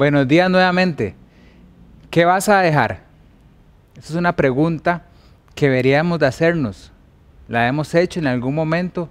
[0.00, 1.14] Buenos días nuevamente.
[2.08, 3.02] ¿Qué vas a dejar?
[3.98, 5.02] Esa es una pregunta
[5.54, 6.90] que deberíamos de hacernos.
[7.48, 9.10] La hemos hecho en algún momento,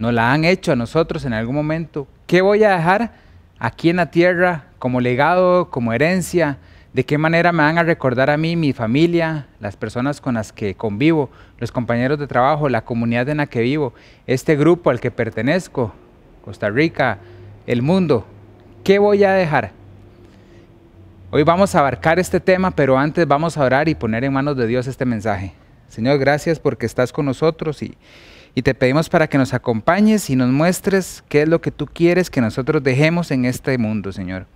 [0.00, 2.08] nos la han hecho a nosotros en algún momento.
[2.26, 3.12] ¿Qué voy a dejar
[3.60, 6.58] aquí en la tierra como legado, como herencia?
[6.92, 10.52] ¿De qué manera me van a recordar a mí, mi familia, las personas con las
[10.52, 13.94] que convivo, los compañeros de trabajo, la comunidad en la que vivo,
[14.26, 15.94] este grupo al que pertenezco,
[16.44, 17.20] Costa Rica,
[17.68, 18.26] el mundo?
[18.82, 19.85] ¿Qué voy a dejar?
[21.32, 24.56] Hoy vamos a abarcar este tema, pero antes vamos a orar y poner en manos
[24.56, 25.54] de Dios este mensaje.
[25.88, 27.96] Señor, gracias porque estás con nosotros y,
[28.62, 32.30] te pedimos para que nos acompañes y nos muestres qué es lo que tú quieres
[32.30, 34.46] que nosotros dejemos en este mundo, Señor.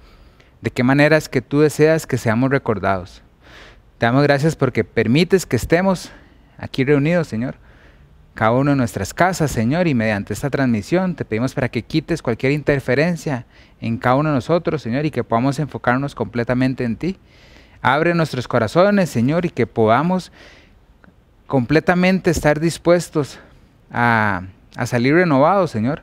[0.60, 3.20] De qué manera es que tú deseas que seamos recordados.
[3.98, 6.12] Te damos gracias porque permites que estemos
[6.56, 7.56] aquí reunidos, Señor
[8.40, 12.22] cada uno de nuestras casas, Señor, y mediante esta transmisión te pedimos para que quites
[12.22, 13.44] cualquier interferencia
[13.80, 17.18] en cada uno de nosotros, Señor, y que podamos enfocarnos completamente en ti.
[17.82, 20.32] Abre nuestros corazones, Señor, y que podamos
[21.46, 23.38] completamente estar dispuestos
[23.90, 24.42] a,
[24.76, 26.02] a salir renovados, Señor,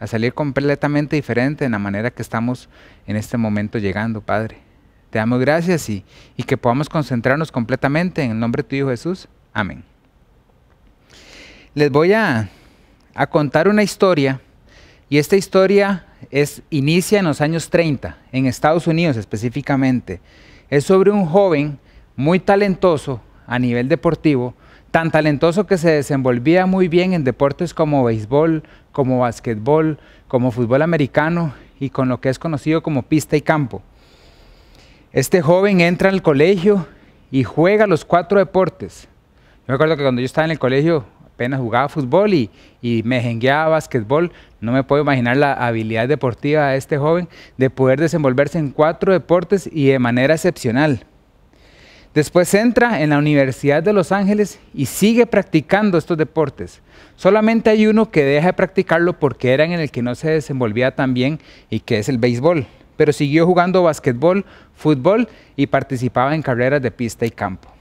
[0.00, 2.68] a salir completamente diferente en la manera que estamos
[3.06, 4.58] en este momento llegando, Padre.
[5.10, 6.04] Te damos gracias y,
[6.36, 9.28] y que podamos concentrarnos completamente en el nombre de tu Hijo Jesús.
[9.52, 9.84] Amén
[11.74, 12.48] les voy a,
[13.30, 14.40] contar una historia
[15.08, 20.20] y esta historia es, inicia en los años 30, en Estados Unidos específicamente.
[20.70, 21.78] Es sobre un joven
[22.16, 24.54] muy talentoso a nivel deportivo,
[24.90, 30.82] tan talentoso que se desenvolvía muy bien en deportes como béisbol, como básquetbol, como fútbol
[30.82, 33.82] americano y con lo que es conocido como pista y campo.
[35.12, 36.86] Este joven entra al colegio
[37.30, 39.08] y juega los cuatro deportes.
[39.58, 41.04] Yo me acuerdo que cuando yo estaba en el colegio,
[41.34, 42.50] apenas jugaba fútbol y,
[43.04, 44.32] me jengueaba básquetbol.
[44.60, 49.12] No me puedo imaginar la habilidad deportiva de este joven de poder desenvolverse en cuatro
[49.12, 51.04] deportes y de manera excepcional.
[52.14, 56.80] Después entra en la Universidad de Los Ángeles y sigue practicando estos deportes.
[57.16, 60.94] Solamente hay uno que deja de practicarlo porque era en el que no se desenvolvía
[60.94, 61.40] tan bien
[61.70, 62.66] y que es el béisbol.
[62.96, 64.44] Pero siguió jugando básquetbol,
[64.76, 67.73] fútbol y participaba en carreras de pista y campo.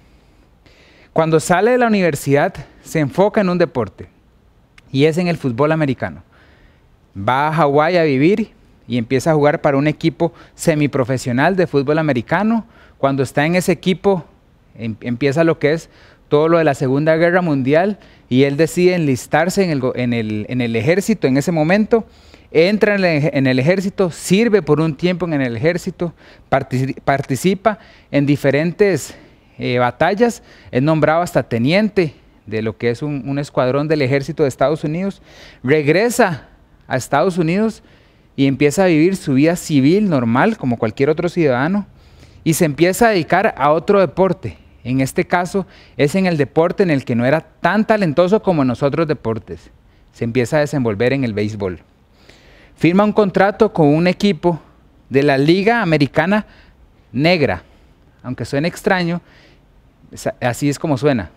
[1.13, 4.07] Cuando sale de la universidad, se enfoca en un deporte
[4.91, 6.23] y es en el fútbol americano.
[7.15, 8.51] Va a Hawái a vivir
[8.87, 12.65] y empieza a jugar para un equipo semiprofesional de fútbol americano.
[12.97, 14.25] Cuando está en ese equipo,
[14.75, 15.89] em, empieza lo que es
[16.29, 21.37] todo lo de la Segunda Guerra Mundial y él decide enlistarse en el, ejército en
[21.37, 22.07] ese momento.
[22.51, 26.13] Entra en el, ejército, sirve por un tiempo en el ejército,
[26.49, 27.77] participa
[28.11, 29.15] en diferentes
[29.57, 32.15] eh, batallas, es nombrado hasta teniente
[32.45, 35.21] de lo que es un, escuadrón del ejército de Estados Unidos,
[35.63, 36.47] regresa
[36.87, 37.83] a Estados Unidos
[38.35, 41.85] y empieza a vivir su vida civil normal como cualquier otro ciudadano
[42.43, 44.57] y se empieza a dedicar a otro deporte.
[44.83, 45.65] En este caso
[45.95, 49.07] es en el deporte en el que no era tan talentoso como en los otros
[49.07, 49.71] deportes.
[50.11, 51.79] Se empieza a desenvolver en el béisbol.
[52.75, 54.59] Firma un contrato con un equipo
[55.09, 56.45] de la Liga Americana
[57.13, 57.63] Negra.
[58.23, 59.21] Aunque suene extraño,
[60.41, 61.31] Así es como suena.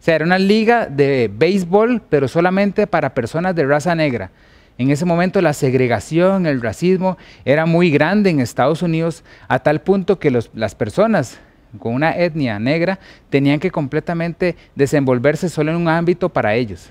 [0.00, 4.30] O sea, era una liga de béisbol, pero solamente para personas de raza negra.
[4.78, 9.80] En ese momento la segregación, el racismo era muy grande en Estados Unidos, a tal
[9.80, 11.38] punto que las personas
[11.78, 12.98] con una etnia negra
[13.30, 16.90] tenían que completamente desenvolverse solo en un ámbito para ellos.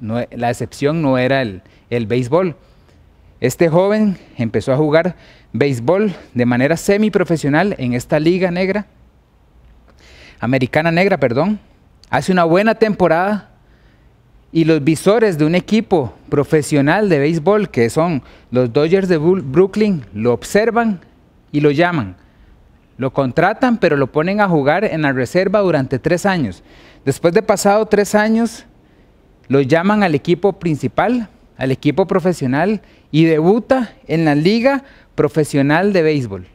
[0.00, 2.56] la excepción no era el, el béisbol.
[3.42, 5.16] Este joven empezó a jugar
[5.52, 8.86] béisbol de manera semiprofesional en esta liga negra
[10.38, 11.58] americana negra, perdón,
[12.08, 13.50] hace una buena temporada
[14.52, 20.04] y los visores de un equipo profesional de béisbol, que son los Dodgers de Brooklyn,
[20.14, 21.00] lo observan
[21.50, 22.14] y lo llaman.
[22.96, 26.62] Lo contratan, pero lo ponen a jugar en la reserva durante tres años.
[27.04, 28.66] Después de pasado tres años,
[29.48, 31.28] lo llaman al equipo principal,
[31.62, 32.82] al equipo profesional,
[33.12, 34.82] y debuta en la Liga
[35.14, 36.46] Profesional de Béisbol.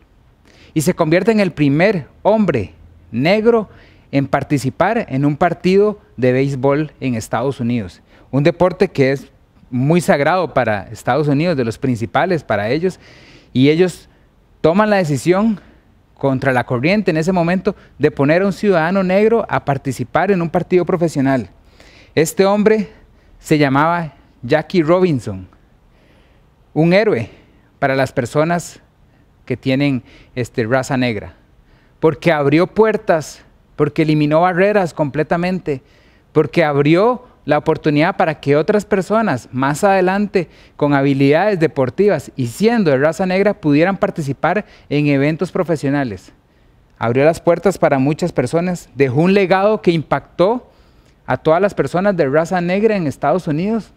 [0.73, 2.73] Y se convierte en el primer hombre
[3.09, 3.69] negro
[4.11, 8.01] en participar en un partido de béisbol en Estados Unidos.
[8.31, 9.31] Un deporte que es
[9.69, 12.99] muy sagrado para Estados Unidos, de los principales para ellos,
[13.53, 14.09] y ellos
[14.59, 15.61] toman la decisión
[16.15, 20.41] contra la corriente en ese momento de poner a un ciudadano negro a participar en
[20.41, 21.49] un partido profesional.
[22.13, 22.89] Este hombre
[23.39, 25.47] se llamaba Jackie Robinson,
[26.73, 27.29] un héroe
[27.79, 28.79] para las personas
[29.45, 30.03] que tienen
[30.35, 31.35] este, raza negra
[31.99, 33.43] porque abrió puertas,
[33.75, 35.81] porque eliminó barreras completamente,
[36.31, 42.91] porque abrió la oportunidad para que otras personas más adelante con habilidades deportivas y siendo
[42.91, 46.33] de raza negra pudieran participar en eventos profesionales.
[46.99, 50.69] Abrió las puertas para muchas personas, dejó un legado que impactó
[51.25, 53.93] a todas las personas de raza negra en Estados Unidos.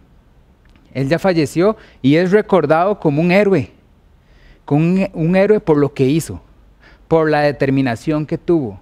[0.94, 3.70] Él ya falleció y es recordado como un héroe,
[4.64, 6.40] como un, héroe por lo que hizo,
[7.08, 8.80] por la determinación que tuvo.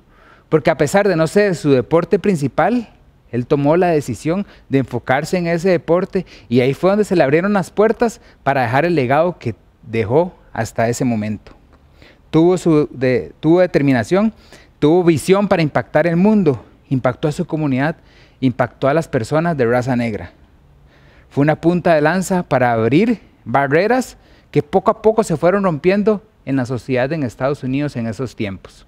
[0.49, 2.89] Porque a pesar de no ser su deporte principal,
[3.31, 7.23] él tomó la decisión de enfocarse en ese deporte y ahí fue donde se le
[7.23, 11.53] abrieron las puertas para dejar el legado que dejó hasta ese momento.
[12.31, 12.89] Tuvo, su,
[13.41, 14.33] tuvo determinación,
[14.79, 17.97] tuvo visión para impactar el mundo, impactó a su comunidad,
[18.41, 20.33] impactó a las personas de raza negra.
[21.31, 24.17] Fue una punta de lanza para abrir barreras
[24.51, 28.35] que poco a poco se fueron rompiendo en la sociedad en Estados Unidos en esos
[28.35, 28.87] tiempos.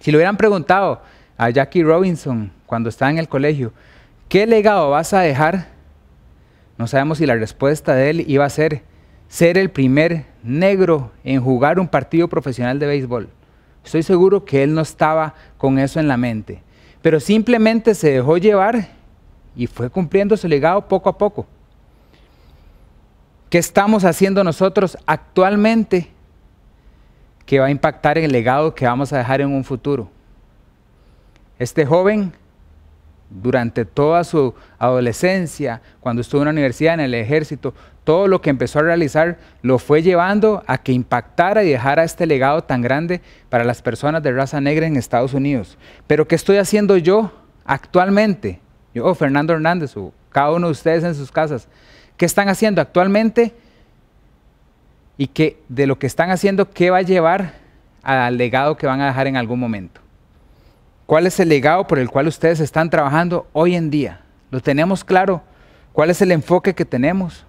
[0.00, 1.02] Si le hubieran preguntado
[1.36, 3.72] a Jackie Robinson cuando estaba en el colegio,
[4.28, 5.68] ¿qué legado vas a dejar?
[6.78, 8.82] No sabemos si la respuesta de él iba a ser
[9.28, 13.28] ser el primer negro en jugar un partido profesional de béisbol.
[13.84, 16.62] Estoy seguro que él no estaba con eso en la mente,
[17.02, 18.88] pero simplemente se dejó llevar
[19.58, 21.44] y fue cumpliendo su legado poco a poco.
[23.50, 26.08] ¿Qué estamos haciendo nosotros actualmente
[27.44, 30.08] que va a impactar el legado que vamos a dejar en un futuro?
[31.58, 32.32] Este joven
[33.30, 37.74] durante toda su adolescencia, cuando estuvo en la universidad, en el ejército,
[38.04, 42.26] todo lo que empezó a realizar lo fue llevando a que impactara y dejara este
[42.26, 45.76] legado tan grande para las personas de raza negra en Estados Unidos.
[46.06, 47.32] Pero ¿qué estoy haciendo yo
[47.64, 48.60] actualmente?
[48.94, 51.68] Yo, Fernando Hernández, o cada uno de ustedes en sus casas,
[52.16, 53.54] ¿qué están haciendo actualmente?
[55.16, 57.54] Y que de lo que están haciendo, ¿qué va a llevar
[58.02, 60.00] al legado que van a dejar en algún momento?
[61.06, 64.20] ¿Cuál es el legado por el cual ustedes están trabajando hoy en día?
[64.50, 65.42] ¿Lo tenemos claro?
[65.92, 67.44] ¿Cuál es el enfoque que tenemos?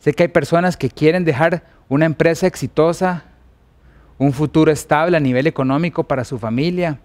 [0.00, 3.24] Sé que hay personas que quieren dejar una empresa exitosa,
[4.18, 6.98] un futuro estable a nivel económico para su familia,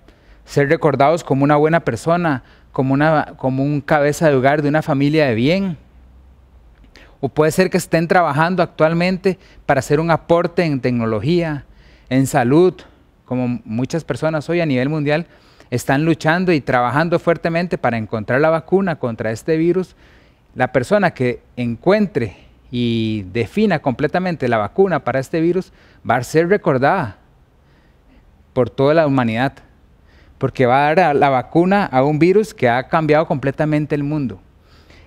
[0.45, 2.43] ser recordados como una buena persona,
[2.77, 5.77] como, una, como un cabeza de hogar de una familia de bien.
[7.19, 11.65] O puede ser que estén trabajando actualmente para hacer un aporte en tecnología,
[12.07, 12.75] en salud,
[13.25, 15.25] como muchas personas hoy a nivel mundial
[15.71, 19.95] están luchando y trabajando fuertemente para encontrar la vacuna contra este virus,
[20.53, 22.37] la persona que encuentre
[22.69, 25.73] y defina completamente la vacuna para este virus
[26.07, 27.17] va a ser recordada
[28.53, 29.53] por toda la humanidad,
[30.37, 34.39] porque va a dar la vacuna a un virus que ha cambiado completamente el mundo.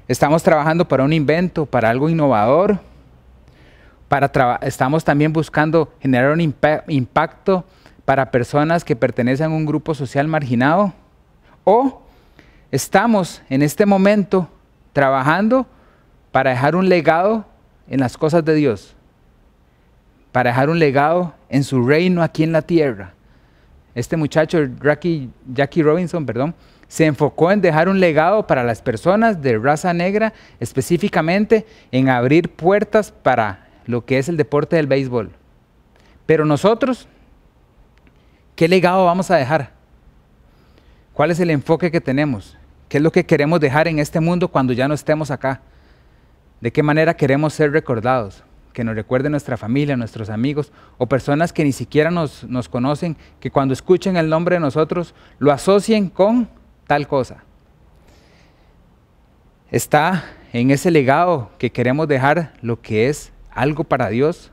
[0.08, 2.80] Estamos trabajando para un invento, para algo innovador,
[4.08, 6.40] para estamos también buscando generar un
[6.88, 7.64] impacto
[8.04, 10.92] para personas que pertenecen a un grupo social marginado
[11.62, 12.02] o
[12.72, 14.48] estamos en este momento
[14.92, 15.66] trabajando
[16.32, 17.44] para dejar un legado
[17.88, 18.96] en las cosas de Dios,
[20.32, 23.14] para dejar un legado en su reino aquí en la tierra.
[23.94, 26.54] Este muchacho, Jackie, Robinson, perdón,
[26.88, 32.50] se enfocó en dejar un legado para las personas de raza negra, específicamente en abrir
[32.50, 35.30] puertas para lo que es el deporte del béisbol.
[36.26, 37.08] Pero nosotros
[38.60, 39.70] ¿Qué legado vamos a dejar?
[41.14, 42.58] ¿Cuál es el enfoque que tenemos?
[42.90, 45.62] ¿Qué es lo que queremos dejar en este mundo cuando ya no estemos acá?
[46.60, 48.44] ¿De qué manera queremos ser recordados?
[48.72, 53.16] Que nos recuerde nuestra familia, nuestros amigos o personas que ni siquiera nos, nos conocen,
[53.40, 56.48] que cuando escuchen el nombre de nosotros lo asocien con
[56.86, 57.44] tal cosa.
[59.70, 64.50] Está en ese legado que queremos dejar lo que es algo para Dios,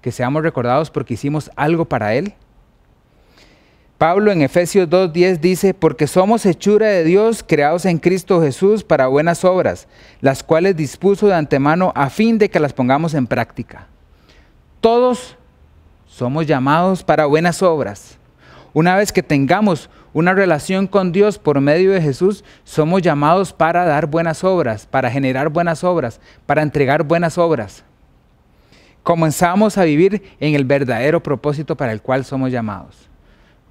[0.00, 2.34] que seamos recordados porque hicimos algo para Él.
[3.98, 9.08] Pablo en Efesios 2.10 dice, porque somos hechura de Dios, creados en Cristo Jesús para
[9.08, 9.88] buenas obras,
[10.20, 13.88] las cuales dispuso de antemano a fin de que las pongamos en práctica.
[14.80, 15.36] Todos
[16.06, 18.18] somos llamados para buenas obras.
[18.72, 23.84] Una vez que tengamos una relación con Dios por medio de Jesús, somos llamados para
[23.84, 27.82] dar buenas obras, para generar buenas obras, para entregar buenas obras.
[29.02, 33.07] Comenzamos a vivir en el verdadero propósito para el cual somos llamados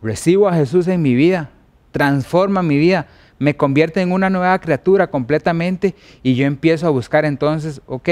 [0.01, 1.49] recibo a Jesús en mi vida,
[1.91, 3.07] transforma mi vida,
[3.39, 8.09] me convierte en una nueva criatura completamente y yo empiezo a buscar entonces, ok,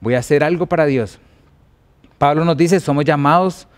[0.00, 1.18] voy a hacer algo para Dios.
[2.18, 3.68] Pablo nos dice, somos llamados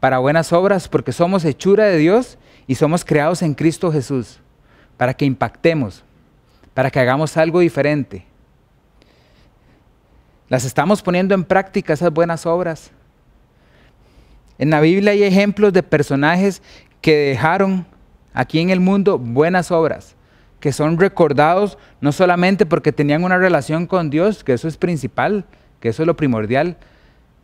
[0.00, 4.40] para buenas obras porque somos hechura de Dios y somos creados en Cristo Jesús,
[4.96, 6.04] para que impactemos,
[6.74, 8.26] para que hagamos algo diferente.
[10.48, 12.90] Las estamos poniendo en práctica esas buenas obras.
[14.58, 16.62] En la Biblia hay ejemplos de personajes
[17.00, 17.86] que dejaron
[18.34, 20.14] aquí en el mundo buenas obras.
[20.60, 25.44] que son recordados no solamente porque tenían una relación con Dios, que eso es principal,
[25.78, 26.76] que eso es lo primordial,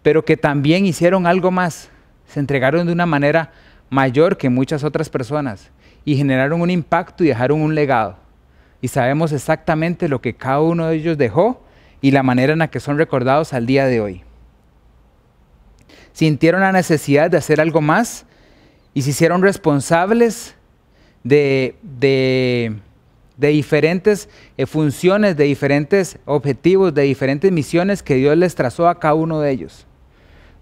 [0.02, 1.90] pero que también hicieron algo más,
[2.26, 3.52] se entregaron de una manera
[3.88, 5.70] mayor que muchas otras personas
[6.04, 8.16] y generaron un impacto y dejaron un legado.
[8.80, 11.64] Y sabemos exactamente lo que cada uno de ellos dejó
[12.00, 14.22] y la manera en la que son recordados al día de hoy.
[16.14, 18.24] Sintieron la necesidad de hacer algo más
[18.94, 20.54] y se hicieron responsables
[21.24, 22.78] de, de,
[23.36, 29.14] diferentes eh, funciones, de diferentes objetivos, de diferentes misiones que Dios les trazó a cada
[29.14, 29.86] uno de ellos.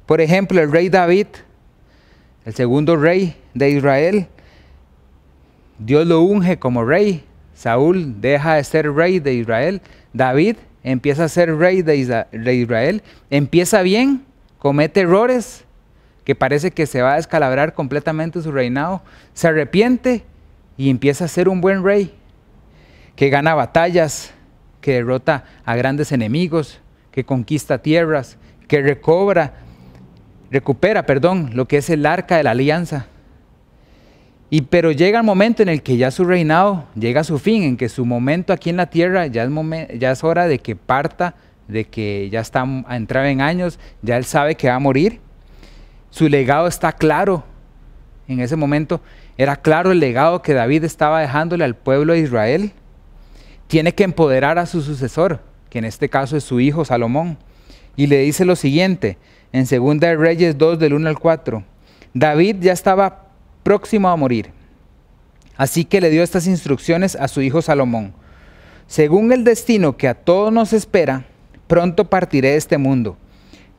[0.07, 1.27] Por ejemplo, el rey David,
[2.47, 4.29] el segundo rey de Israel,
[5.79, 7.25] Dios lo unge como rey.
[7.55, 9.83] Saúl deja de ser rey de Israel.
[10.15, 13.03] David empieza a ser rey de Israel.
[13.29, 14.25] Empieza bien,
[14.63, 15.65] comete errores,
[16.25, 19.03] que parece que se va a descalabrar completamente su reinado.
[19.35, 20.23] Se arrepiente
[20.77, 22.15] y empieza a ser un buen rey,
[23.17, 24.33] que gana batallas,
[24.81, 26.79] que derrota a grandes enemigos,
[27.11, 28.39] que conquista tierras,
[28.69, 29.55] que recobra,
[30.53, 33.07] recupera, perdón, lo que es el arca de la alianza.
[34.49, 37.65] Y pero llega el momento en el que ya su reinado llega a su fin,
[37.65, 39.51] en que su momento aquí en la tierra ya es,
[39.99, 41.35] ya es hora de que parta,
[41.73, 45.21] de que ya está a entrar en años, ya él sabe que va a morir.
[46.11, 47.45] Su legado está claro.
[48.29, 49.01] En ese momento
[49.37, 52.73] era claro el legado que David estaba dejándole al pueblo de Israel.
[53.67, 57.39] Tiene que empoderar a su sucesor, que en este caso es su hijo Salomón.
[57.97, 59.19] Y le dice lo siguiente,
[59.53, 61.65] en 2 Reyes 2 del 1 al 4.
[62.15, 63.27] David ya estaba
[63.63, 64.51] próximo a morir.
[65.57, 68.13] Así que le dio estas instrucciones a su hijo Salomón.
[68.87, 71.25] Según el destino que a todos nos espera,
[71.73, 73.17] pronto partiré de este mundo.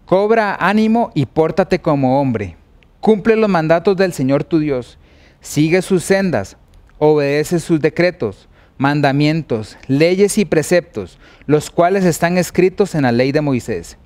[0.07, 2.57] Cobra ánimo y pórtate como hombre.
[3.00, 4.97] Cumple los mandatos del Señor tu Dios.
[5.41, 6.57] Sigue sus sendas,
[6.97, 13.41] obedece sus decretos, mandamientos, leyes y preceptos, los cuales están escritos en la ley de
[13.41, 14.00] Moisés.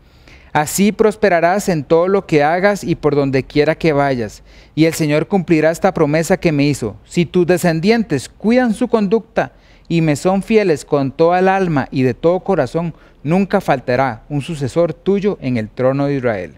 [0.51, 4.43] Así prosperarás en todo lo que hagas y por donde quiera que vayas.
[4.75, 6.97] Y el Señor cumplirá esta promesa que me hizo.
[7.05, 9.53] Si tus descendientes cuidan su conducta
[9.87, 14.41] y me son fieles con toda el alma y de todo corazón, nunca faltará un
[14.41, 16.55] sucesor tuyo en el trono de Israel.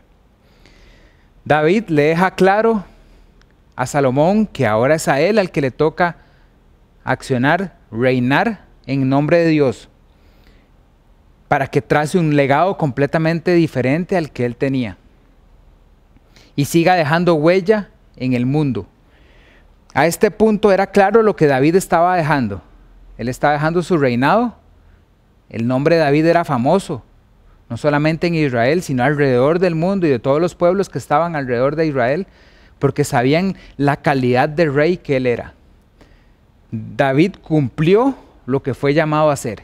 [1.45, 2.83] David le deja claro
[3.75, 6.17] a Salomón que ahora es a él al que le toca
[7.03, 9.89] accionar, reinar en nombre de Dios,
[11.47, 14.97] para que trace un legado completamente diferente al que él tenía
[16.55, 18.85] y siga dejando huella en el mundo.
[19.93, 22.61] A este punto era claro lo que David estaba dejando.
[23.19, 24.55] Él estaba dejando su reinado,
[25.49, 27.03] el nombre de David era famoso,
[27.69, 31.35] no solamente en Israel, sino alrededor del mundo y de todos los pueblos que estaban
[31.35, 32.27] alrededor de Israel,
[32.79, 35.53] porque sabían la calidad de rey que él era.
[36.71, 39.63] David cumplió lo que fue llamado a hacer,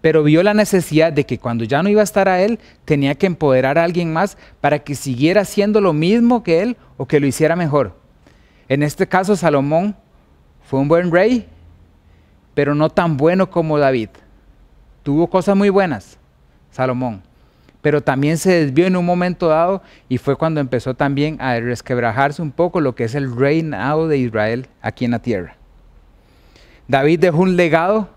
[0.00, 3.16] pero vio la necesidad de que cuando ya no iba a estar a él, tenía
[3.16, 7.20] que empoderar a alguien más para que siguiera haciendo lo mismo que él o que
[7.20, 7.94] lo hiciera mejor.
[8.66, 9.94] En este caso, Salomón
[10.62, 11.46] fue un buen rey,
[12.56, 14.08] pero no tan bueno como David.
[15.02, 16.16] Tuvo cosas muy buenas,
[16.70, 17.22] Salomón,
[17.82, 22.40] pero también se desvió en un momento dado y fue cuando empezó también a resquebrajarse
[22.40, 25.54] un poco lo que es el reinado de Israel aquí en la tierra.
[26.88, 28.08] David dejó un legado,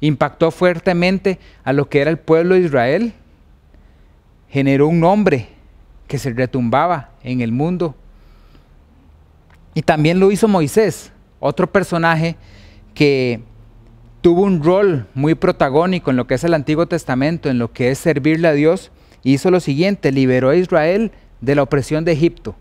[0.00, 3.14] impactó fuertemente a lo que era el pueblo de Israel,
[4.50, 5.48] generó un nombre
[6.08, 7.94] que se retumbaba en el mundo.
[9.72, 12.36] Y también lo hizo Moisés, otro personaje
[12.94, 13.40] que
[14.20, 17.90] tuvo un rol muy protagónico en lo que es el Antiguo Testamento, en lo que
[17.90, 18.90] es servirle a Dios,
[19.22, 22.54] hizo lo siguiente, liberó a Israel de la opresión de Egipto.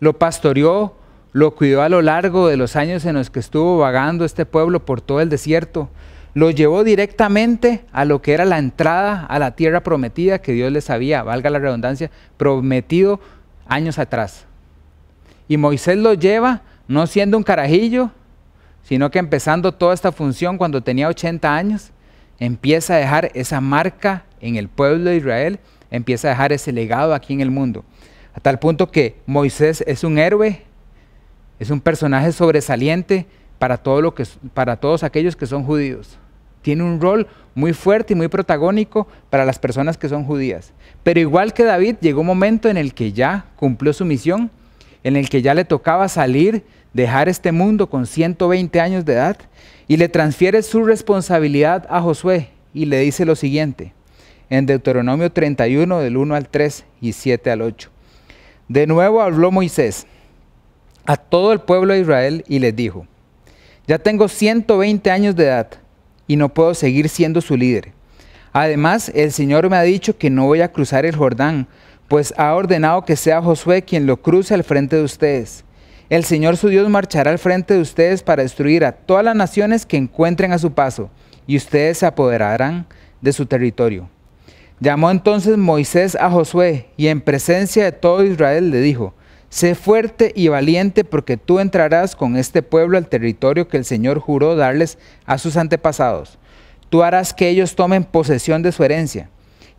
[0.00, 0.96] Lo pastoreó,
[1.32, 4.84] lo cuidó a lo largo de los años en los que estuvo vagando este pueblo
[4.84, 5.88] por todo el desierto.
[6.34, 10.72] Lo llevó directamente a lo que era la entrada a la tierra prometida que Dios
[10.72, 13.20] les había, valga la redundancia, prometido
[13.66, 14.46] años atrás.
[15.48, 18.10] Y Moisés lo lleva no siendo un carajillo,
[18.82, 21.90] sino que empezando toda esta función cuando tenía 80 años,
[22.38, 25.60] empieza a dejar esa marca en el pueblo de Israel,
[25.90, 27.84] empieza a dejar ese legado aquí en el mundo.
[28.34, 30.62] A tal punto que Moisés es un héroe,
[31.58, 33.26] es un personaje sobresaliente
[33.58, 34.24] para, todo lo que,
[34.54, 36.18] para todos aquellos que son judíos.
[36.62, 40.72] Tiene un rol muy fuerte y muy protagónico para las personas que son judías.
[41.02, 44.50] Pero igual que David, llegó un momento en el que ya cumplió su misión,
[45.04, 49.36] en el que ya le tocaba salir dejar este mundo con 120 años de edad
[49.88, 53.92] y le transfiere su responsabilidad a Josué y le dice lo siguiente
[54.50, 57.90] en Deuteronomio 31 del 1 al 3 y 7 al 8.
[58.68, 60.06] De nuevo habló Moisés
[61.06, 63.06] a todo el pueblo de Israel y les dijo,
[63.86, 65.68] Ya tengo 120 años de edad
[66.26, 67.92] y no puedo seguir siendo su líder.
[68.52, 71.66] Además, el Señor me ha dicho que no voy a cruzar el Jordán,
[72.08, 75.64] pues ha ordenado que sea Josué quien lo cruce al frente de ustedes.
[76.08, 79.86] El Señor su Dios marchará al frente de ustedes para destruir a todas las naciones
[79.86, 81.10] que encuentren a su paso,
[81.46, 82.86] y ustedes se apoderarán
[83.20, 84.08] de su territorio.
[84.80, 89.14] Llamó entonces Moisés a Josué, y en presencia de todo Israel le dijo,
[89.52, 94.18] Sé fuerte y valiente porque tú entrarás con este pueblo al territorio que el Señor
[94.18, 96.38] juró darles a sus antepasados.
[96.88, 99.28] Tú harás que ellos tomen posesión de su herencia.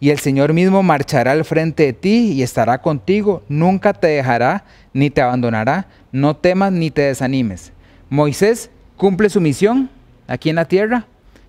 [0.03, 3.41] Y el Señor mismo marchará al frente de ti y estará contigo.
[3.47, 5.87] Nunca te dejará ni te abandonará.
[6.11, 7.71] No temas ni te desanimes.
[8.09, 9.89] Moisés cumple su misión
[10.27, 11.05] aquí en la tierra.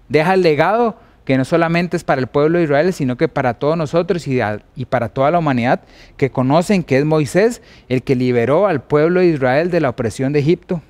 [0.08, 3.54] Deja el legado que no solamente es para el pueblo de Israel, sino que para
[3.54, 5.80] todos nosotros y, para toda la humanidad
[6.16, 10.32] que conocen que es Moisés el que liberó al pueblo de Israel de la opresión
[10.32, 10.80] de Egipto.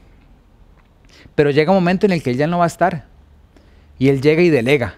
[1.35, 3.07] Pero llega un momento en el que él ya no va a estar.
[3.99, 4.97] Y él llega y delega.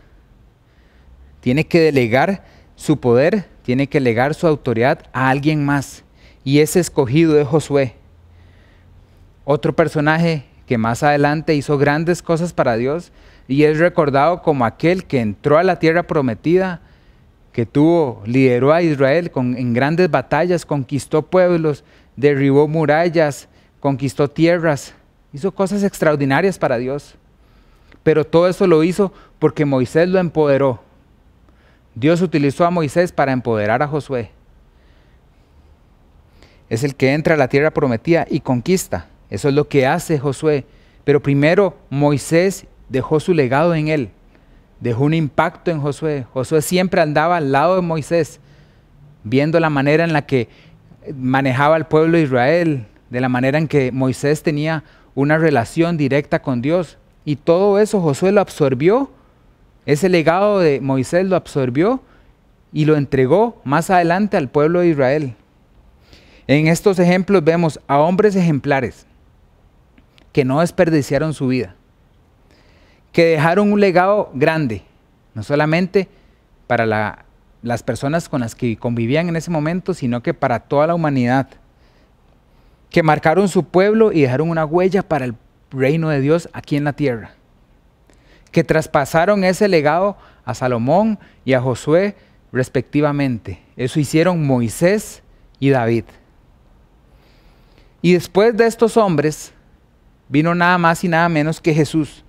[1.38, 6.04] Tiene que delegar su poder, tiene que delegar su autoridad a alguien más.
[6.44, 7.94] Y ese escogido es Josué.
[9.44, 13.12] Otro personaje que más adelante hizo grandes cosas para Dios
[13.48, 16.80] y es recordado como aquel que entró a la tierra prometida,
[17.52, 21.84] que tuvo, lideró a Israel en grandes batallas, conquistó pueblos,
[22.16, 23.48] derribó murallas,
[23.80, 24.94] conquistó tierras,
[25.32, 27.14] hizo cosas extraordinarias para Dios.
[28.02, 30.85] Pero todo eso lo hizo porque Moisés lo empoderó.
[31.96, 34.30] Dios utilizó a Moisés para empoderar a Josué.
[36.68, 39.06] Es el que entra a la tierra prometida y conquista.
[39.30, 40.66] Eso es lo que hace Josué.
[41.04, 44.10] Pero primero Moisés dejó su legado en él,
[44.80, 46.26] dejó un impacto en Josué.
[46.34, 48.40] Josué siempre andaba al lado de Moisés,
[49.24, 50.48] viendo la manera en la que
[51.14, 54.84] manejaba al pueblo de Israel, de la manera en que Moisés tenía
[55.14, 56.98] una relación directa con Dios.
[57.24, 59.10] Y todo eso Josué lo absorbió,
[59.86, 62.02] ese legado de Moisés lo absorbió
[62.72, 65.34] y lo entregó más adelante al pueblo de Israel.
[66.46, 69.06] En estos ejemplos vemos a hombres ejemplares
[70.32, 71.76] que no desperdiciaron su vida
[73.16, 74.82] que dejaron un legado grande,
[75.32, 76.06] no solamente
[76.66, 77.24] para
[77.62, 81.48] las personas con las que convivían en ese momento, sino que para toda la humanidad,
[82.90, 85.34] que marcaron su pueblo y dejaron una huella para el
[85.70, 87.30] reino de Dios aquí en la tierra,
[88.56, 90.16] que traspasaron ese legado
[90.46, 92.16] a Salomón y a Josué
[92.54, 93.60] respectivamente.
[93.76, 95.22] Eso hicieron Moisés
[95.60, 96.04] y David.
[98.00, 99.52] Y después de estos hombres
[100.30, 102.24] vino nada más y nada menos que Jesús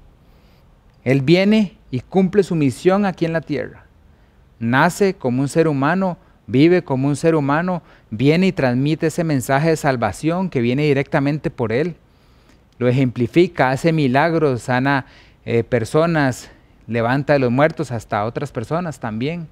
[1.06, 3.86] él viene y cumple su misión aquí en la tierra.
[4.60, 9.70] Nace como un ser humano, vive como un ser humano, viene y transmite ese mensaje
[9.70, 11.96] de salvación que viene directamente por Él.
[12.80, 15.06] Lo ejemplifica, hace milagros, sana
[15.50, 16.50] eh, personas,
[16.88, 19.48] levanta de los muertos hasta otras personas también.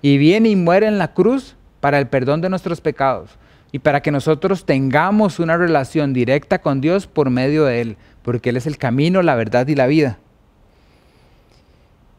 [0.00, 3.36] Y viene y muere en la cruz para el perdón de nuestros pecados
[3.72, 8.50] y para que nosotros tengamos una relación directa con Dios por medio de Él, porque
[8.50, 10.18] Él es el camino, la verdad y la vida.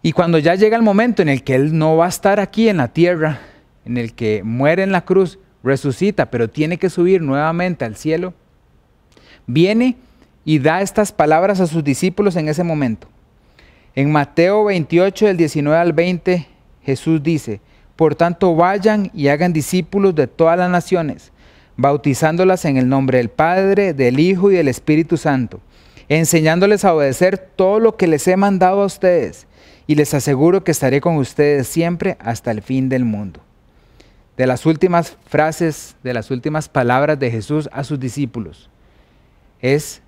[0.02, 2.67] Y cuando ya llega el momento en el que Él no va a estar aquí
[2.67, 3.39] en la tierra,
[3.86, 8.34] en el que muere en la cruz, resucita, pero tiene que subir nuevamente al cielo,
[9.48, 9.96] viene
[10.44, 13.08] y da estas palabras a sus discípulos en ese momento.
[13.93, 16.47] En Mateo 28, del 19 al 20,
[16.84, 17.60] Jesús dice,
[17.97, 21.32] por tanto vayan y hagan discípulos de todas las naciones,
[21.75, 25.60] bautizándolas en el nombre del Padre, del Hijo y del Espíritu Santo,
[26.08, 29.45] enseñándoles a obedecer todo lo que les he mandado a ustedes
[29.88, 33.41] y les aseguro que estaré con ustedes siempre hasta el fin del mundo.
[34.38, 38.69] De las últimas frases, de las últimas palabras de Jesús a sus discípulos,
[39.60, 40.01] es,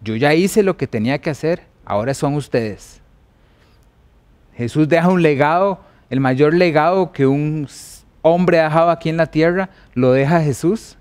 [0.00, 3.00] yo ya hice lo que tenía que hacer, ahora son ustedes.
[4.54, 7.66] Jesús deja un legado, el mayor legado que un
[8.20, 10.98] hombre ha dejado aquí en la tierra, lo deja Jesús.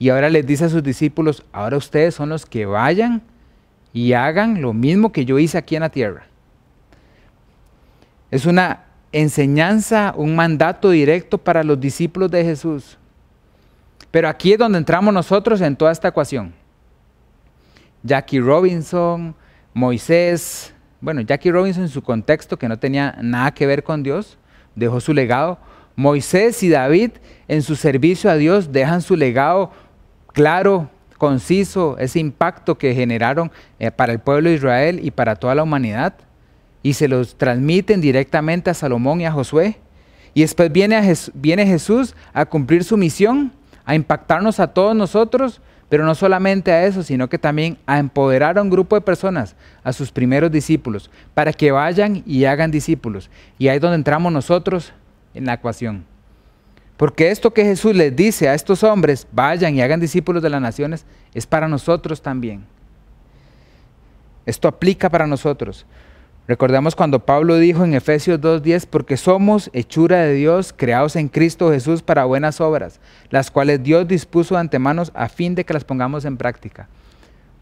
[0.00, 3.22] Y ahora les dice a sus discípulos, ahora ustedes son los que vayan
[3.92, 6.24] y hagan lo mismo que yo hice aquí en la tierra.
[8.32, 12.98] Es una enseñanza, un mandato directo para los discípulos de Jesús.
[14.10, 16.52] Pero aquí es donde entramos nosotros en toda esta ecuación.
[18.02, 19.36] Jackie Robinson,
[19.72, 24.38] Moisés, bueno, Jackie Robinson en su contexto que no tenía nada que ver con Dios,
[24.74, 25.58] dejó su legado.
[25.96, 27.12] Moisés y David
[27.48, 29.70] en su servicio a Dios dejan su legado
[30.32, 35.54] claro, conciso, ese impacto que generaron eh, para el pueblo de Israel y para toda
[35.54, 36.14] la humanidad
[36.82, 39.76] y se los transmiten directamente a Salomón y a Josué.
[40.32, 43.52] Y después viene, viene Jesús a cumplir su misión,
[43.84, 48.56] a impactarnos a todos nosotros Pero no solamente a eso, sino que también a empoderar
[48.56, 53.28] a un grupo de personas, a sus primeros discípulos, para que vayan y hagan discípulos.
[53.58, 54.92] Y ahí es donde entramos nosotros
[55.34, 56.04] en la ecuación.
[56.96, 60.62] Porque esto que Jesús les dice a estos hombres, vayan y hagan discípulos de las
[60.62, 62.64] naciones, es para nosotros también.
[64.46, 65.86] Esto aplica para nosotros.
[66.48, 71.70] Recordemos cuando Pablo dijo en Efesios 2.10, porque somos hechura de Dios, creados en Cristo
[71.70, 73.00] Jesús para buenas obras,
[73.30, 76.88] las cuales Dios dispuso de antemano a fin de que las pongamos en práctica.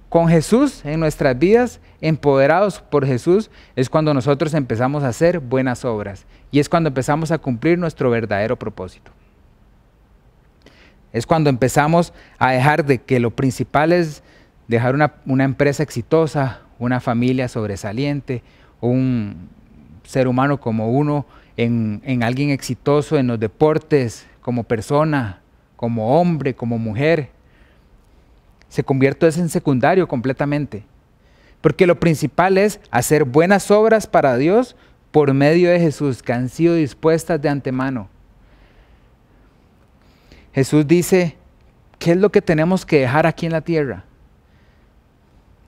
[0.08, 5.84] Con Jesús en nuestras vidas, empoderados por Jesús, es cuando nosotros empezamos a hacer buenas
[5.84, 9.10] obras y es cuando empezamos a cumplir nuestro verdadero propósito.
[11.12, 14.22] Es cuando empezamos a dejar de que lo principal es
[14.66, 18.42] dejar una, una empresa exitosa, una familia sobresaliente,
[18.80, 19.48] un
[20.04, 25.40] ser humano como uno, en, alguien exitoso en los deportes, como persona,
[25.76, 27.30] como hombre, como mujer.
[28.68, 30.84] Se convierte en secundario completamente.
[31.60, 34.76] Porque lo principal es hacer buenas obras para Dios
[35.10, 38.08] por medio de Jesús, que han sido dispuestas de antemano.
[40.52, 41.36] Jesús dice,
[41.98, 44.04] ¿qué es lo que tenemos que dejar aquí en la tierra?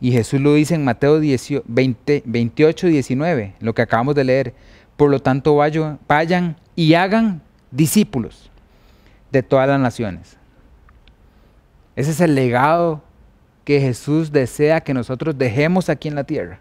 [0.01, 4.55] Y Jesús lo dice en Mateo 28, 19, lo que acabamos de leer.
[4.97, 8.51] Por lo tanto, vayan y hagan discípulos
[9.31, 10.37] de todas las naciones.
[11.97, 13.03] Ese es el legado
[13.65, 16.61] que Jesús desea que nosotros dejemos aquí en la tierra,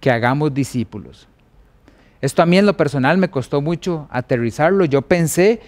[0.00, 1.28] que hagamos discípulos.
[2.22, 4.86] Esto a mí en lo personal me costó mucho aterrizarlo.
[4.86, 5.60] Yo pensé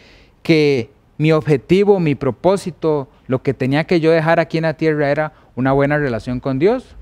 [0.43, 5.11] que mi objetivo, mi propósito, lo que tenía que yo dejar aquí en la tierra
[5.11, 6.95] era una buena relación con Dios.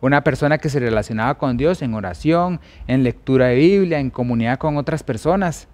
[0.00, 4.58] Una persona que se relacionaba con Dios en oración, en lectura de Biblia, en comunidad
[4.58, 5.68] con otras personas.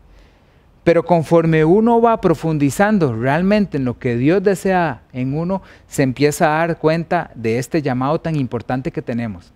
[0.84, 6.46] Pero conforme uno va profundizando realmente en lo que Dios desea en uno, se empieza
[6.46, 9.52] a dar cuenta de este llamado tan importante que tenemos.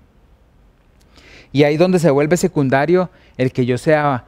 [1.53, 4.25] Y ahí donde se vuelve secundario el que yo sea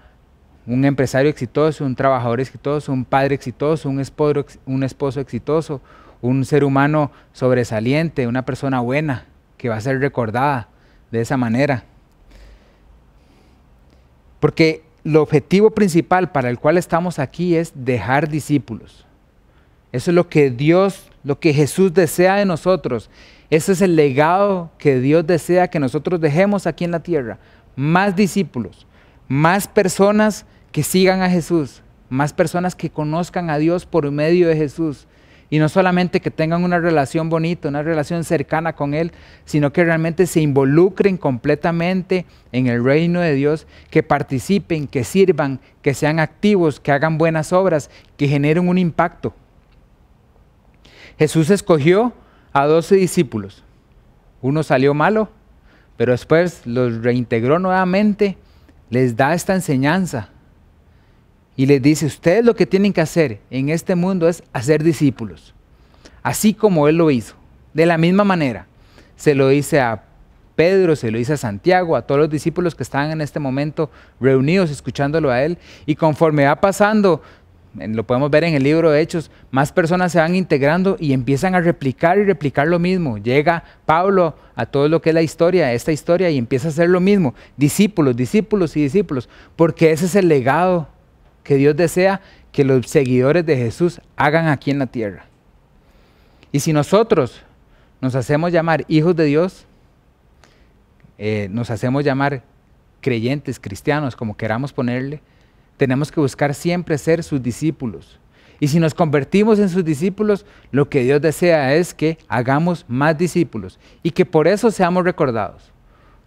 [0.66, 5.80] un empresario exitoso, un trabajador exitoso, un padre exitoso, un esposo, un esposo exitoso,
[6.24, 9.26] un ser humano sobresaliente, una persona buena
[9.58, 10.68] que va a ser recordada
[11.10, 11.84] de esa manera.
[14.40, 19.04] Porque el objetivo principal para el cual estamos aquí es dejar discípulos.
[19.92, 23.10] Eso es lo que Dios, lo que Jesús desea de nosotros.
[23.50, 27.38] Ese es el legado que Dios desea que nosotros dejemos aquí en la tierra.
[27.76, 28.86] Más discípulos,
[29.28, 34.56] más personas que sigan a Jesús, más personas que conozcan a Dios por medio de
[34.56, 35.06] Jesús.
[35.50, 39.12] Y no solamente que tengan una relación bonita, una relación cercana con Él,
[39.44, 45.60] sino que realmente se involucren completamente en el reino de Dios, que participen, que sirvan,
[45.82, 49.34] que sean activos, que hagan buenas obras, que generen un impacto.
[51.18, 52.12] Jesús escogió
[52.52, 53.62] a doce discípulos.
[54.42, 55.30] Uno salió malo,
[55.96, 58.36] pero después los reintegró nuevamente,
[58.90, 60.33] les da esta enseñanza
[61.56, 65.54] y les dice, ustedes lo que tienen que hacer en este mundo es hacer discípulos,
[66.22, 67.36] así como Él lo hizo.
[67.72, 68.66] De la misma manera,
[69.16, 70.04] se lo dice a
[70.56, 73.90] Pedro, se lo dice a Santiago, a todos los discípulos que estaban en este momento
[74.20, 75.58] reunidos escuchándolo a Él.
[75.86, 77.22] Y conforme va pasando,
[77.74, 81.54] lo podemos ver en el libro de Hechos, más personas se van integrando y empiezan
[81.54, 83.18] a replicar y replicar lo mismo.
[83.18, 86.88] Llega Pablo a todo lo que es la historia, esta historia, y empieza a hacer
[86.88, 87.34] lo mismo.
[87.56, 90.88] Discípulos, discípulos y discípulos, porque ese es el legado
[91.44, 95.26] que Dios desea que los seguidores de Jesús hagan aquí en la tierra.
[96.50, 97.42] Y si nosotros
[98.00, 99.66] nos hacemos llamar hijos de Dios,
[101.18, 102.42] eh, nos hacemos llamar
[103.00, 105.20] creyentes, cristianos, como queramos ponerle,
[105.76, 108.18] tenemos que buscar siempre ser sus discípulos.
[108.60, 113.18] Y si nos convertimos en sus discípulos, lo que Dios desea es que hagamos más
[113.18, 115.72] discípulos y que por eso seamos recordados.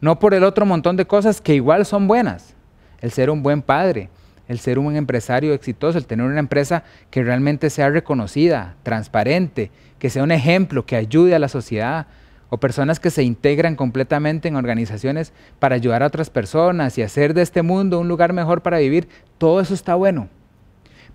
[0.02, 2.54] No por el otro montón de cosas que igual son buenas.
[3.00, 4.10] El ser un buen padre,
[4.48, 10.10] el ser un empresario exitoso, el tener una empresa que realmente sea reconocida, transparente, que
[10.10, 12.08] sea un ejemplo, que ayude a la sociedad,
[12.50, 17.34] o personas que se integran completamente en organizaciones para ayudar a otras personas y hacer
[17.34, 20.30] de este mundo un lugar mejor para vivir, todo eso está bueno.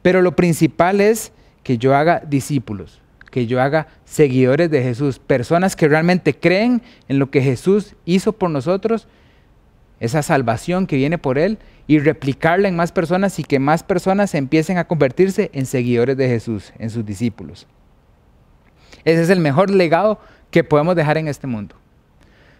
[0.03, 5.75] Pero lo principal es que yo haga discípulos, que yo haga seguidores de Jesús, personas
[5.75, 9.09] que realmente creen en lo que Jesús hizo por nosotros,
[10.02, 14.34] esa salvación que viene por Él y replicarla en más personas y que más personas
[14.34, 17.68] empiecen a convertirse en seguidores de Jesús, en sus discípulos.
[19.04, 20.18] Ese es el mejor legado
[20.50, 21.76] que podemos dejar en este mundo.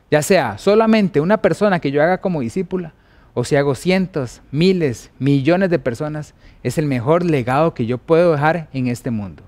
[0.09, 2.95] Ya sea solamente una persona que yo haga como discípula,
[3.35, 8.33] o si hago cientos, miles, millones de personas, es el mejor legado que yo puedo
[8.33, 9.43] dejar en este mundo.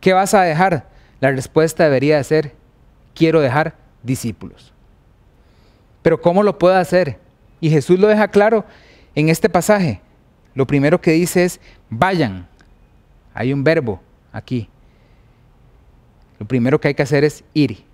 [0.00, 0.92] ¿Qué vas a dejar?
[1.22, 2.52] la respuesta debería ser,
[3.14, 4.72] quiero dejar discípulos.
[6.02, 7.18] Pero ¿cómo lo puedo hacer?
[7.60, 8.64] Y Jesús lo deja claro
[9.14, 10.00] en este pasaje.
[10.54, 12.46] Lo primero que dice es, vayan.
[13.34, 14.68] Hay un verbo aquí.
[16.38, 17.84] Lo primero que hay que hacer es ir.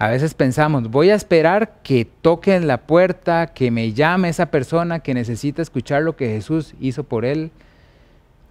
[0.00, 5.00] A veces pensamos, voy a esperar que toquen la puerta, que me llame esa persona
[5.00, 7.50] que necesita escuchar lo que Jesús hizo por él.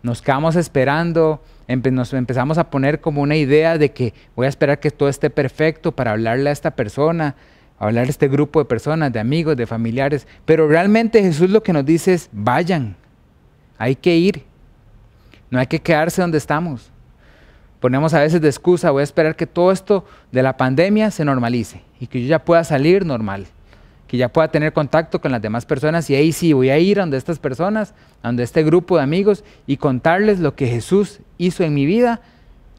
[0.04, 4.80] Nos quedamos esperando, nos empezamos a poner como una idea de que voy a esperar
[4.80, 7.36] que todo esté perfecto para hablarle a esta persona,
[7.80, 10.28] hablar a este grupo de personas, de amigos, de familiares.
[10.46, 12.96] Pero realmente Jesús lo que nos dice es, vayan,
[13.78, 14.44] hay que ir,
[15.50, 16.92] no hay que quedarse donde estamos
[17.80, 21.26] ponemos a veces de excusa, voy a esperar que todo esto de la pandemia se
[21.26, 23.48] normalice y que yo ya pueda salir normal,
[24.08, 27.00] que ya pueda tener contacto con las demás personas y ahí sí voy a ir
[27.00, 31.20] a donde estas personas, a donde este grupo de amigos y contarles lo que Jesús
[31.38, 32.22] hizo en mi vida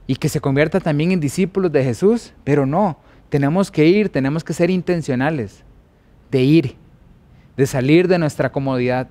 [0.07, 2.99] y que se convierta también en discípulos de Jesús, pero no,
[3.31, 5.65] tenemos que ir, tenemos que ser intencionales
[6.31, 6.77] de ir,
[7.57, 9.09] de salir de nuestra comodidad,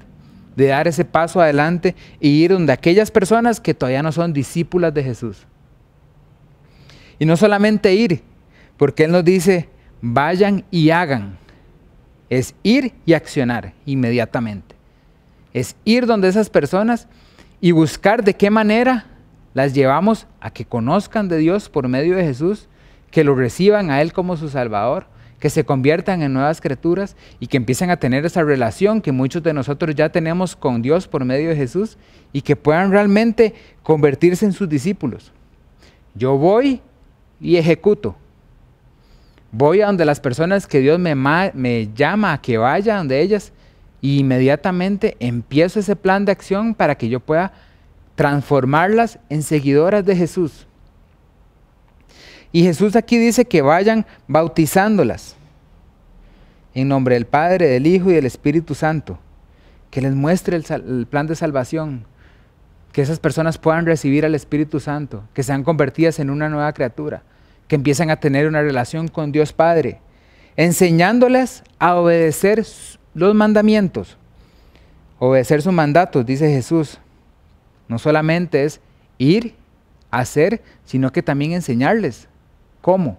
[0.56, 4.94] de dar ese paso adelante y ir donde aquellas personas que todavía no son discípulas
[4.94, 5.48] de Jesús.
[7.18, 8.22] Y no solamente ir,
[8.78, 9.70] porque Él nos dice,
[10.02, 11.38] vayan y hagan.
[12.30, 14.76] Es ir y accionar inmediatamente.
[15.54, 17.08] Es ir donde esas personas
[17.60, 19.06] y buscar de qué manera
[19.54, 22.70] las llevamos a que conozcan de Dios por medio de Jesús,
[23.12, 25.08] que lo reciban a Él como su Salvador,
[25.40, 29.42] que se conviertan en nuevas criaturas y que empiecen a tener esa relación que muchos
[29.42, 31.98] de nosotros ya tenemos con Dios por medio de Jesús
[32.34, 35.32] y que puedan realmente convertirse en sus discípulos.
[36.14, 36.82] Yo voy
[37.40, 38.16] y ejecuto.
[39.52, 43.52] Voy a donde las personas que Dios me, me llama a que vaya donde ellas
[44.02, 47.54] y inmediatamente empiezo ese plan de acción para que yo pueda
[48.16, 50.68] transformarlas en seguidoras de Jesús.
[52.52, 55.36] Y Jesús aquí dice que vayan bautizándolas
[56.74, 59.20] en nombre del Padre, del Hijo y del Espíritu Santo,
[59.92, 62.06] que les muestre el, plan de salvación,
[62.92, 67.24] que esas personas puedan recibir al Espíritu Santo, que sean convertidas en una nueva criatura,
[67.68, 70.00] que empiezan a tener una relación con Dios Padre,
[70.56, 72.66] enseñándoles a obedecer
[73.14, 74.18] los mandamientos,
[75.20, 77.00] obedecer sus mandatos, dice Jesús.
[77.88, 78.82] No solamente es
[79.18, 79.56] ir,
[80.12, 82.28] hacer, sino que también enseñarles.
[82.82, 83.18] ¿Cómo?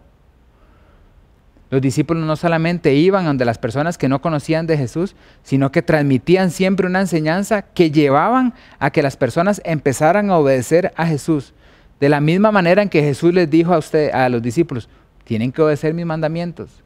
[1.70, 5.82] Los discípulos no solamente iban donde las personas que no conocían de Jesús, sino que
[5.82, 11.54] transmitían siempre una enseñanza que llevaban a que las personas empezaran a obedecer a Jesús.
[12.00, 14.88] De la misma manera en que Jesús les dijo a, usted, a los discípulos,
[15.22, 16.82] tienen que obedecer mis mandamientos.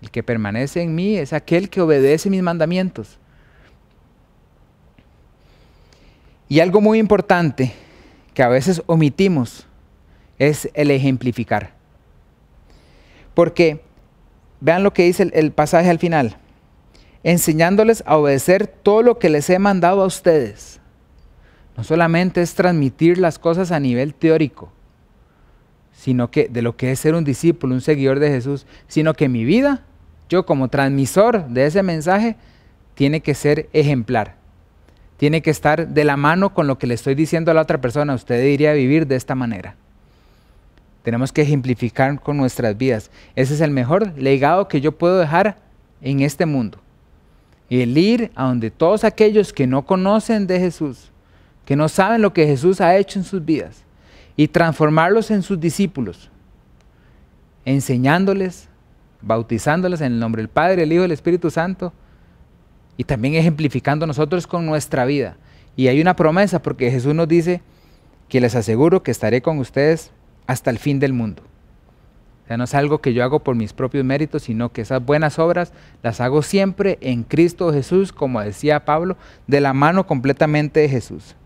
[0.00, 3.18] El que permanece en mí es aquel que obedece mis mandamientos.
[6.48, 7.74] Y algo muy importante
[8.32, 9.66] que a veces omitimos
[10.40, 11.74] es el ejemplificar.
[13.34, 13.82] Porque
[14.60, 16.38] vean lo que dice el, pasaje al final,
[17.22, 20.80] enseñándoles a obedecer todo lo que les he mandado a ustedes.
[21.76, 24.72] No solamente es transmitir las cosas a nivel teórico,
[25.92, 29.28] sino que de lo que es ser un discípulo, un seguidor de Jesús, sino que
[29.28, 29.84] mi vida,
[30.30, 32.36] yo como transmisor de ese mensaje,
[32.94, 34.36] tiene que ser ejemplar.
[35.18, 37.78] Tiene que estar de la mano con lo que le estoy diciendo a la otra
[37.82, 38.14] persona.
[38.14, 39.76] Usted debería vivir de esta manera.
[41.02, 43.10] Tenemos que ejemplificar con nuestras vidas.
[43.34, 45.56] Ese es el mejor legado que yo puedo dejar
[46.02, 46.78] en este mundo.
[47.70, 51.10] El ir a donde todos aquellos que no conocen de Jesús,
[51.64, 53.84] que no saben lo que Jesús ha hecho en sus vidas,
[54.36, 56.30] y transformarlos en sus discípulos,
[57.64, 58.68] enseñándoles,
[59.20, 61.92] bautizándoles en el nombre del Padre, el Hijo y el Espíritu Santo,
[62.96, 65.36] y también ejemplificando nosotros con nuestra vida.
[65.76, 67.62] Y hay una promesa porque Jesús nos dice
[68.28, 70.10] que les aseguro que estaré con ustedes
[70.50, 71.42] hasta el fin del mundo.
[72.44, 75.04] O sea, no es algo que yo hago por mis propios méritos, sino que esas
[75.04, 80.80] buenas obras las hago siempre en Cristo Jesús, como decía Pablo, de la mano completamente
[80.80, 81.36] de Jesús.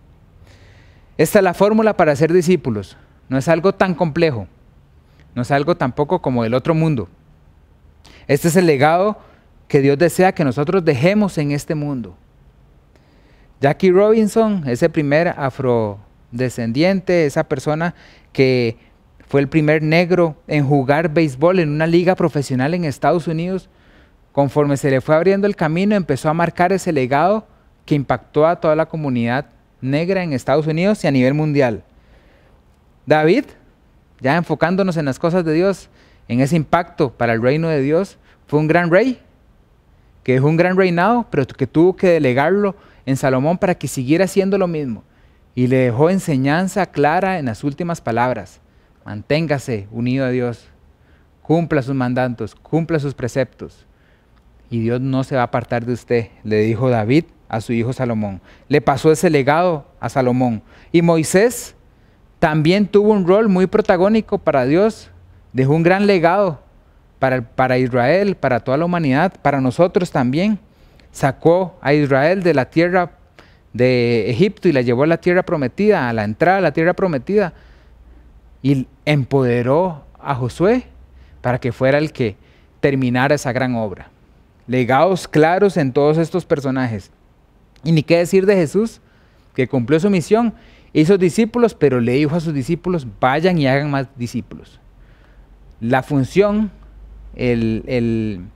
[1.19, 2.97] Esta es la fórmula para ser discípulos.
[3.29, 4.47] No es algo tan complejo.
[5.35, 7.11] No es algo tampoco como el otro mundo.
[8.27, 9.19] Este es el legado
[9.69, 12.17] que Dios desea que nosotros dejemos en este mundo.
[13.61, 17.95] Jackie Robinson, ese primer afrodescendiente, esa persona
[18.35, 18.77] que
[19.29, 23.69] fue el primer negro en jugar béisbol en una liga profesional en Estados Unidos,
[24.33, 27.47] conforme se le fue abriendo el camino, empezó a marcar ese legado
[27.85, 29.47] que impactó a toda la comunidad
[29.81, 31.85] negra en Estados Unidos y a nivel mundial.
[33.07, 33.45] David,
[34.21, 35.89] ya enfocándonos en las cosas de Dios,
[36.27, 39.21] en ese impacto para el reino de Dios, fue un gran rey,
[40.23, 44.25] que es un gran reinado, pero que tuvo que delegarlo en Salomón para que siguiera
[44.25, 45.05] haciendo lo mismo.
[45.57, 48.61] y le dejó enseñanza clara en las últimas palabras.
[49.05, 50.67] Manténgase unido a Dios,
[51.43, 53.87] cumpla sus mandatos, cumpla sus preceptos.
[54.71, 57.93] Y Dios no se va a apartar de usted, le dijo David a su hijo
[57.93, 58.41] Salomón.
[58.69, 60.63] Le pasó ese legado a Salomón.
[60.91, 61.75] Y Moisés
[62.39, 65.11] también tuvo un rol muy protagónico para Dios,
[65.53, 66.61] dejó un gran legado
[67.19, 70.59] para, para Israel, para toda la humanidad, para nosotros también.
[71.13, 73.13] Sacó a Israel de la tierra
[73.73, 76.95] de Egipto y la llevó a la tierra prometida, a la entrada a la tierra
[76.95, 77.53] prometida.
[78.65, 80.87] Y empoderó a Josué
[81.43, 82.37] para que fuera el que
[82.81, 84.09] terminara esa gran obra.
[84.67, 87.11] Legados claros en todos estos personajes.
[87.85, 89.03] Y ni qué decir de Jesús,
[89.55, 90.55] que cumplió su misión,
[90.95, 94.81] hizo discípulos, pero le dijo a sus discípulos, vayan y hagan más discípulos.
[95.81, 96.71] La función,
[97.37, 98.49] el,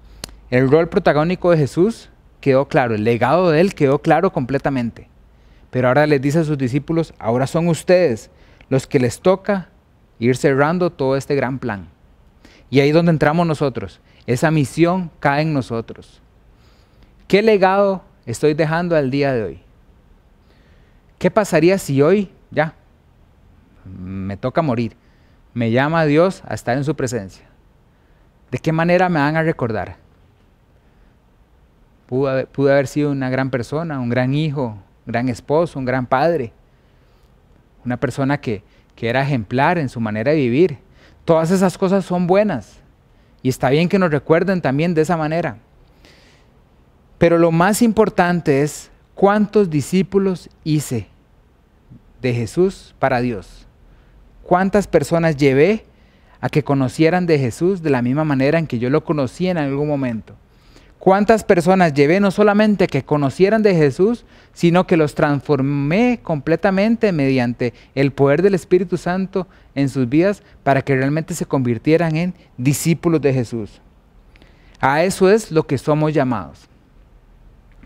[0.51, 2.09] el rol protagónico de Jesús
[2.41, 5.09] quedó claro, el legado de él quedó claro completamente.
[5.71, 8.31] Pero ahora les dice a sus discípulos, ahora son ustedes
[8.71, 9.69] los que les toca
[10.19, 11.89] ir cerrando todo este gran plan.
[12.71, 14.01] Y ahí es donde entramos nosotros.
[14.27, 16.21] Esa misión cae en nosotros.
[17.27, 19.61] ¿Qué legado estoy dejando al día de hoy?
[21.19, 22.75] ¿Qué pasaría si hoy, ya,
[23.85, 24.97] me toca morir?
[25.55, 27.47] Me llama Dios a estar en su presencia.
[28.51, 29.97] ¿De qué manera me van a recordar?
[32.07, 36.53] Pude haber, sido una gran persona, un gran hijo, un gran esposo, un gran padre,
[37.85, 38.63] una persona que,
[38.99, 40.79] que era ejemplar en su manera de vivir.
[41.25, 42.81] Todas esas cosas son buenas
[43.43, 45.59] y está bien que nos recuerden también de esa manera.
[47.17, 51.07] Pero lo más importante es cuántos discípulos hice
[52.21, 53.69] de Jesús para Dios.
[54.43, 55.85] ¿Cuántas personas llevé
[56.41, 59.59] a que conocieran de Jesús de la misma manera en que yo lo conocí en
[59.59, 60.35] algún momento?
[60.99, 67.73] ¿Cuántas personas llevé no solamente que conocieran de Jesús, sino que los transformé completamente mediante
[67.95, 73.21] el poder del Espíritu Santo en sus vidas para que realmente se convirtieran en discípulos
[73.21, 73.81] de Jesús?
[74.81, 76.69] A eso es lo que somos llamados.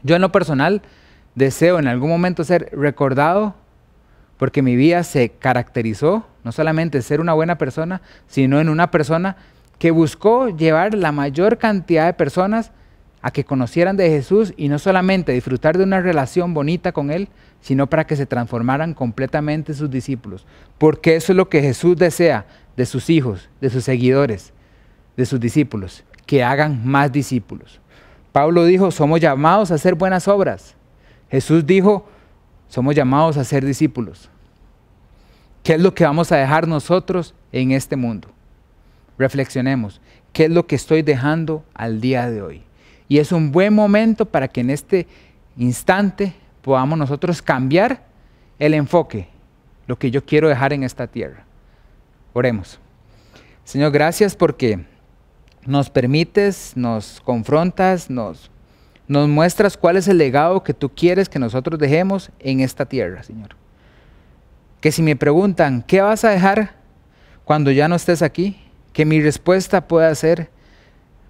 [0.03, 0.81] Yo en lo personal
[1.35, 3.55] deseo en algún momento ser recordado
[4.39, 9.37] porque mi vida se caracterizó no solamente ser una buena persona, sino en una persona
[9.79, 12.73] que buscó llevar la mayor cantidad de personas
[13.23, 17.29] a que conocieran de Jesús y no solamente disfrutar de una relación bonita con Él,
[17.61, 20.45] sino para que se transformaran completamente sus discípulos.
[20.77, 24.53] Porque eso es lo que Jesús desea de sus hijos, de sus seguidores,
[25.17, 27.81] de sus discípulos, que hagan más discípulos.
[28.33, 30.75] Pablo dijo, somos llamados a hacer buenas obras.
[31.31, 32.09] Jesús dijo,
[32.69, 34.31] somos llamados a ser discípulos.
[35.63, 38.29] ¿Qué es lo que vamos a dejar nosotros en este mundo?
[39.17, 40.01] Reflexionemos.
[40.33, 42.63] ¿Qué es lo que estoy dejando al día de hoy?
[43.13, 45.07] Y es un buen momento para que en este
[45.59, 48.07] instante podamos nosotros cambiar
[48.59, 49.29] el enfoque,
[49.87, 51.45] lo que yo quiero dejar en esta tierra.
[52.33, 52.81] Oremos.
[53.65, 54.87] Señor, gracias porque
[55.67, 58.51] nos permites, nos confrontas, nos,
[59.07, 63.23] nos muestras cuál es el legado que tú quieres que nosotros dejemos en esta tierra,
[63.23, 63.57] Señor.
[64.81, 66.77] Que si me preguntan, ¿qué vas a dejar
[67.45, 68.57] cuando ya no estés aquí?
[68.95, 70.49] Que mi respuesta pueda ser,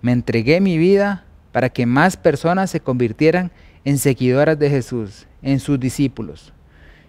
[0.01, 3.53] me entregué mi vida para que más personas se convirtieran
[3.85, 6.53] en seguidoras de Jesús, en sus discípulos,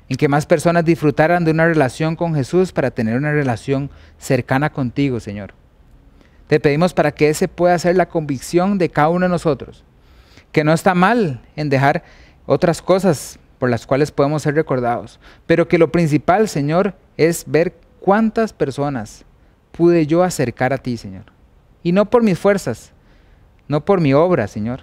[0.09, 4.71] en que más personas disfrutaran de una relación con Jesús para tener una relación cercana
[4.71, 5.53] contigo, Señor.
[6.47, 9.83] Te pedimos para que ese pueda ser la convicción de cada uno de nosotros,
[10.51, 12.03] que no está mal en dejar
[12.45, 17.73] otras cosas por las cuales podemos ser recordados, pero que lo principal, Señor, es ver
[18.01, 19.23] cuántas personas
[19.71, 21.23] pude yo acercar a ti, Señor.
[21.81, 22.91] Y no por mis fuerzas,
[23.67, 24.81] no por mi obra, Señor,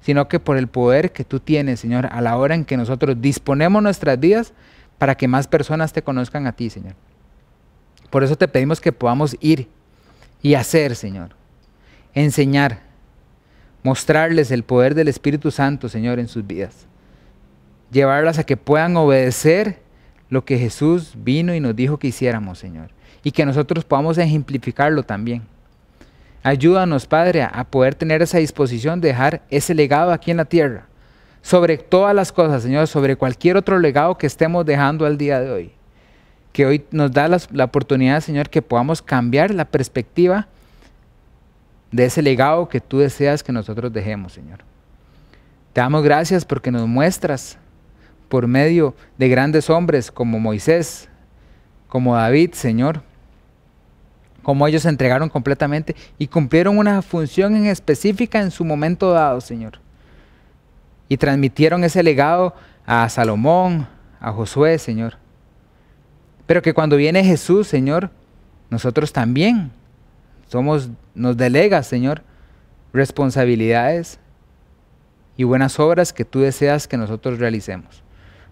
[0.00, 3.20] sino que por el poder que tú tienes, Señor, a la hora en que nosotros
[3.20, 4.52] disponemos nuestras vidas
[4.98, 6.94] para que más personas te conozcan a ti, Señor.
[8.10, 9.68] Por eso te pedimos que podamos ir
[10.42, 11.30] y hacer, Señor,
[12.12, 12.80] enseñar,
[13.82, 16.86] mostrarles el poder del Espíritu Santo, Señor, en sus vidas.
[17.90, 19.80] Llevarlas a que puedan obedecer
[20.28, 22.90] lo que Jesús vino y nos dijo que hiciéramos, Señor.
[23.22, 25.42] Y que nosotros podamos ejemplificarlo también.
[26.44, 30.86] Ayúdanos, Padre, a poder tener esa disposición de dejar ese legado aquí en la tierra.
[31.40, 35.50] Sobre todas las cosas, Señor, sobre cualquier otro legado que estemos dejando al día de
[35.50, 35.72] hoy.
[36.52, 40.46] Que hoy nos da la, oportunidad, Señor, que podamos cambiar la perspectiva
[41.90, 44.58] de ese legado que tú deseas que nosotros dejemos, Señor.
[45.72, 47.56] Te damos gracias porque nos muestras
[48.28, 51.08] por medio de grandes hombres como Moisés,
[51.88, 53.02] como David, Señor,
[54.44, 59.40] como ellos se entregaron completamente y cumplieron una función en específica en su momento dado,
[59.40, 59.80] Señor.
[61.08, 62.54] Y transmitieron ese legado
[62.86, 63.88] a Salomón,
[64.20, 65.16] a Josué, Señor.
[66.46, 68.10] Pero que cuando viene Jesús, Señor,
[68.70, 69.72] nosotros también
[70.46, 72.22] somos, nos delegas, Señor,
[72.92, 74.20] responsabilidades
[75.36, 78.02] y buenas obras que tú deseas que nosotros realicemos.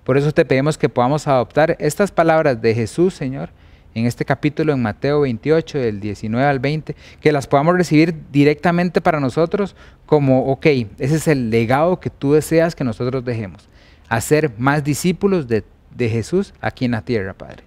[0.05, 3.51] Por eso te pedimos que podamos adoptar estas palabras de Jesús, Señor,
[3.95, 9.01] en este capítulo en Mateo 28, del 19 al 20, que las podamos recibir directamente
[9.01, 9.77] para nosotros
[10.07, 10.67] como, ok,
[10.99, 13.69] ese es el legado que tú deseas que nosotros dejemos.
[14.09, 15.65] Hacer más discípulos de,
[15.95, 17.65] de Jesús aquí en la tierra, Padre.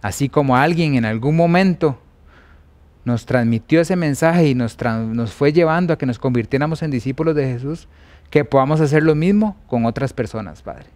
[0.00, 1.98] Así como alguien en algún momento
[3.04, 7.34] nos transmitió ese mensaje y nos, nos fue llevando a que nos convirtiéramos en discípulos
[7.34, 7.88] de Jesús,
[8.30, 10.86] que podamos hacer lo mismo con otras personas, Padre.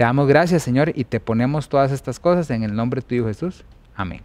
[0.00, 3.14] Te damos gracias, Señor, y te ponemos todas estas cosas en el nombre de tu
[3.16, 3.66] Hijo Jesús.
[3.94, 4.22] Amén.